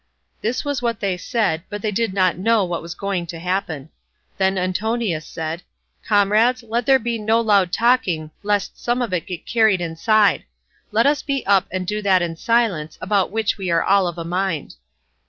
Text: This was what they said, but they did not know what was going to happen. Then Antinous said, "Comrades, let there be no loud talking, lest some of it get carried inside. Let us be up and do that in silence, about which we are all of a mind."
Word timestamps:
This 0.41 0.65
was 0.65 0.81
what 0.81 0.99
they 0.99 1.15
said, 1.15 1.61
but 1.69 1.83
they 1.83 1.91
did 1.91 2.11
not 2.11 2.35
know 2.35 2.65
what 2.65 2.81
was 2.81 2.95
going 2.95 3.27
to 3.27 3.37
happen. 3.39 3.89
Then 4.39 4.57
Antinous 4.57 5.27
said, 5.27 5.61
"Comrades, 6.03 6.63
let 6.63 6.87
there 6.87 6.97
be 6.97 7.19
no 7.19 7.39
loud 7.39 7.71
talking, 7.71 8.31
lest 8.41 8.81
some 8.83 9.03
of 9.03 9.13
it 9.13 9.27
get 9.27 9.45
carried 9.45 9.79
inside. 9.79 10.43
Let 10.91 11.05
us 11.05 11.21
be 11.21 11.45
up 11.45 11.67
and 11.69 11.85
do 11.85 12.01
that 12.01 12.23
in 12.23 12.35
silence, 12.35 12.97
about 12.99 13.29
which 13.29 13.59
we 13.59 13.69
are 13.69 13.83
all 13.83 14.07
of 14.07 14.17
a 14.17 14.25
mind." 14.25 14.73